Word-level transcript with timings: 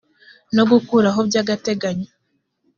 no 0.55 0.63
gukuraho 0.71 1.19
by 1.27 1.35
agateganyo 1.41 2.09